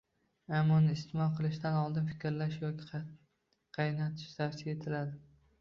[0.59, 3.03] Ammo uni iste’mol qilishdan oldin filtrlash yoki
[3.79, 5.25] qaynatish tavsiya etiladi.